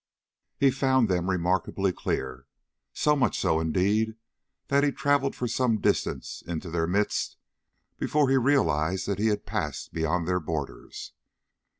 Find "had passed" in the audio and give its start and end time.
9.27-9.93